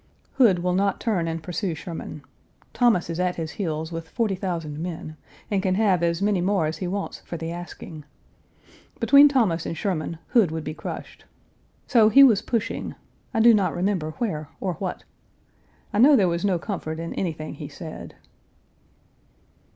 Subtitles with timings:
[0.37, 2.23] Hood will not turn and pursue Sherman.
[2.73, 5.15] Thomas is at his heels with forty thousand men,
[5.51, 8.03] and can have as many more as he wants for the asking.
[8.99, 11.25] Between Thomas and Sherman Hood would be crushed.
[11.85, 12.95] So he was pushing
[13.31, 15.03] I do not remember where or what.
[15.93, 18.15] I know there was no comfort in anything he said.